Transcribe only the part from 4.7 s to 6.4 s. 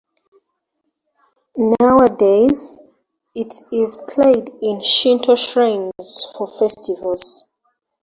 Shinto shrines